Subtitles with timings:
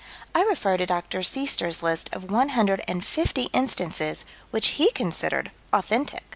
[0.33, 1.21] I refer to Dr.
[1.21, 6.23] Sestier's list of one hundred and fifty instances, which he considered authentic.